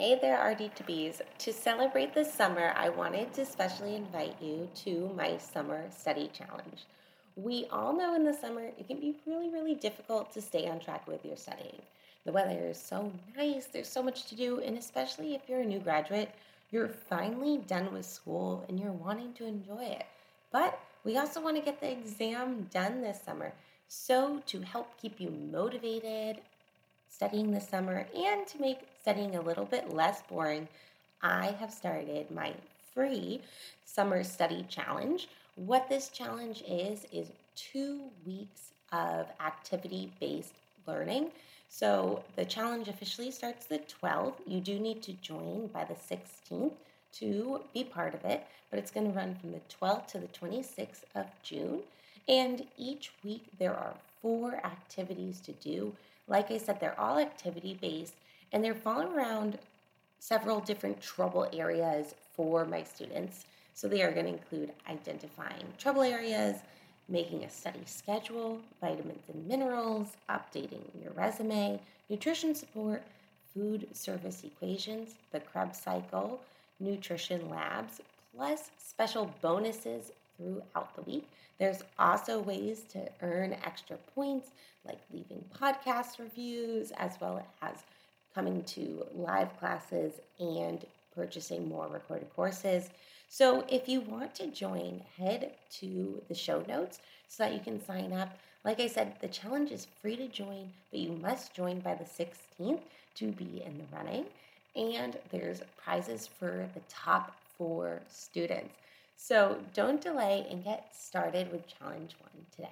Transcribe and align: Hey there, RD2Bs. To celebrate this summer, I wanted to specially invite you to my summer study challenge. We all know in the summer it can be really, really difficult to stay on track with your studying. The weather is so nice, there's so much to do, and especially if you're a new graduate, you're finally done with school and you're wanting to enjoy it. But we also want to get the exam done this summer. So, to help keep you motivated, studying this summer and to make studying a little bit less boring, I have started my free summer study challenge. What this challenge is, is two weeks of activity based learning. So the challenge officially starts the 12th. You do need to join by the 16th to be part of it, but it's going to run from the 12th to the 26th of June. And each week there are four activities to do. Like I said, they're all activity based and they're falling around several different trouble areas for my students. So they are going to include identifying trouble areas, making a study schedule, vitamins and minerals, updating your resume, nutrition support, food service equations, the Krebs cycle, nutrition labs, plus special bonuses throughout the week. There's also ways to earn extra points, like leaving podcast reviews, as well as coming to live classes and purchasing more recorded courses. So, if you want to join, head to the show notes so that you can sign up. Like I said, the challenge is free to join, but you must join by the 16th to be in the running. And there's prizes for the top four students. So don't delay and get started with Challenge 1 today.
Hey 0.00 0.16
there, 0.16 0.38
RD2Bs. 0.38 1.22
To 1.38 1.52
celebrate 1.52 2.14
this 2.14 2.32
summer, 2.32 2.72
I 2.76 2.88
wanted 2.88 3.32
to 3.32 3.44
specially 3.44 3.96
invite 3.96 4.40
you 4.40 4.68
to 4.84 5.10
my 5.16 5.38
summer 5.38 5.86
study 5.90 6.30
challenge. 6.32 6.86
We 7.34 7.66
all 7.72 7.92
know 7.92 8.14
in 8.14 8.22
the 8.22 8.32
summer 8.32 8.70
it 8.78 8.86
can 8.86 9.00
be 9.00 9.16
really, 9.26 9.50
really 9.50 9.74
difficult 9.74 10.32
to 10.34 10.40
stay 10.40 10.68
on 10.68 10.78
track 10.78 11.08
with 11.08 11.24
your 11.24 11.36
studying. 11.36 11.82
The 12.24 12.30
weather 12.30 12.60
is 12.68 12.78
so 12.78 13.10
nice, 13.36 13.66
there's 13.66 13.88
so 13.88 14.00
much 14.00 14.26
to 14.26 14.36
do, 14.36 14.60
and 14.60 14.78
especially 14.78 15.34
if 15.34 15.48
you're 15.48 15.62
a 15.62 15.66
new 15.66 15.80
graduate, 15.80 16.30
you're 16.70 16.86
finally 16.86 17.58
done 17.66 17.92
with 17.92 18.06
school 18.06 18.64
and 18.68 18.78
you're 18.78 18.92
wanting 18.92 19.32
to 19.32 19.46
enjoy 19.46 19.82
it. 19.82 20.06
But 20.52 20.78
we 21.02 21.18
also 21.18 21.42
want 21.42 21.56
to 21.56 21.62
get 21.62 21.80
the 21.80 21.90
exam 21.90 22.68
done 22.72 23.02
this 23.02 23.20
summer. 23.20 23.52
So, 23.88 24.42
to 24.46 24.60
help 24.60 24.96
keep 25.02 25.20
you 25.20 25.30
motivated, 25.30 26.40
studying 27.08 27.50
this 27.50 27.68
summer 27.68 28.06
and 28.16 28.46
to 28.46 28.60
make 28.60 28.80
studying 29.00 29.36
a 29.36 29.40
little 29.40 29.64
bit 29.64 29.92
less 29.92 30.22
boring, 30.22 30.68
I 31.22 31.56
have 31.58 31.72
started 31.72 32.30
my 32.30 32.54
free 32.94 33.40
summer 33.84 34.22
study 34.22 34.64
challenge. 34.68 35.28
What 35.56 35.88
this 35.88 36.08
challenge 36.08 36.62
is, 36.68 37.06
is 37.12 37.28
two 37.56 38.02
weeks 38.24 38.70
of 38.92 39.26
activity 39.44 40.12
based 40.20 40.54
learning. 40.86 41.30
So 41.68 42.22
the 42.36 42.44
challenge 42.44 42.88
officially 42.88 43.30
starts 43.30 43.66
the 43.66 43.80
12th. 44.02 44.34
You 44.46 44.60
do 44.60 44.78
need 44.78 45.02
to 45.02 45.12
join 45.14 45.68
by 45.68 45.84
the 45.84 45.94
16th 45.94 46.72
to 47.14 47.60
be 47.74 47.84
part 47.84 48.14
of 48.14 48.24
it, 48.24 48.46
but 48.70 48.78
it's 48.78 48.90
going 48.90 49.10
to 49.10 49.16
run 49.16 49.34
from 49.34 49.52
the 49.52 49.60
12th 49.80 50.06
to 50.08 50.18
the 50.18 50.28
26th 50.28 51.02
of 51.14 51.26
June. 51.42 51.80
And 52.28 52.66
each 52.76 53.12
week 53.24 53.44
there 53.58 53.74
are 53.74 53.94
four 54.20 54.56
activities 54.64 55.40
to 55.40 55.52
do. 55.52 55.94
Like 56.28 56.50
I 56.50 56.58
said, 56.58 56.78
they're 56.78 56.98
all 57.00 57.18
activity 57.18 57.78
based 57.80 58.14
and 58.52 58.62
they're 58.62 58.74
falling 58.74 59.08
around 59.08 59.58
several 60.18 60.60
different 60.60 61.00
trouble 61.00 61.48
areas 61.52 62.14
for 62.36 62.64
my 62.64 62.82
students. 62.82 63.46
So 63.74 63.88
they 63.88 64.02
are 64.02 64.12
going 64.12 64.26
to 64.26 64.32
include 64.32 64.72
identifying 64.88 65.64
trouble 65.78 66.02
areas, 66.02 66.56
making 67.08 67.44
a 67.44 67.50
study 67.50 67.80
schedule, 67.86 68.60
vitamins 68.80 69.22
and 69.32 69.46
minerals, 69.46 70.08
updating 70.28 70.82
your 71.02 71.12
resume, 71.12 71.80
nutrition 72.10 72.54
support, 72.54 73.02
food 73.54 73.86
service 73.92 74.42
equations, 74.44 75.14
the 75.32 75.40
Krebs 75.40 75.78
cycle, 75.78 76.40
nutrition 76.80 77.48
labs, 77.48 78.00
plus 78.36 78.70
special 78.78 79.32
bonuses 79.40 80.12
throughout 80.38 80.94
the 80.94 81.02
week. 81.02 81.28
There's 81.58 81.82
also 81.98 82.40
ways 82.40 82.84
to 82.92 83.08
earn 83.20 83.56
extra 83.64 83.96
points, 84.14 84.52
like 84.86 85.00
leaving 85.12 85.44
podcast 85.60 86.18
reviews, 86.18 86.92
as 86.92 87.12
well 87.20 87.44
as 87.60 87.82
coming 88.34 88.62
to 88.62 89.04
live 89.14 89.58
classes 89.58 90.12
and 90.38 90.86
purchasing 91.14 91.68
more 91.68 91.88
recorded 91.88 92.32
courses. 92.34 92.90
So, 93.28 93.64
if 93.68 93.88
you 93.88 94.00
want 94.00 94.34
to 94.36 94.46
join, 94.46 95.02
head 95.18 95.52
to 95.80 96.22
the 96.28 96.34
show 96.34 96.64
notes 96.66 97.00
so 97.28 97.42
that 97.44 97.52
you 97.52 97.60
can 97.60 97.84
sign 97.84 98.12
up. 98.12 98.38
Like 98.64 98.80
I 98.80 98.86
said, 98.86 99.16
the 99.20 99.28
challenge 99.28 99.70
is 99.70 99.86
free 100.00 100.16
to 100.16 100.28
join, 100.28 100.72
but 100.90 101.00
you 101.00 101.12
must 101.12 101.54
join 101.54 101.80
by 101.80 101.94
the 101.94 102.04
16th 102.04 102.80
to 103.16 103.32
be 103.32 103.62
in 103.66 103.78
the 103.78 103.96
running. 103.96 104.26
And 104.76 105.18
there's 105.30 105.62
prizes 105.76 106.26
for 106.26 106.68
the 106.74 106.80
top 106.88 107.34
four 107.56 108.00
students. 108.08 108.74
So 109.20 109.58
don't 109.74 110.00
delay 110.00 110.46
and 110.48 110.62
get 110.62 110.94
started 110.94 111.50
with 111.50 111.66
Challenge 111.66 112.14
1 112.34 112.46
today. 112.54 112.68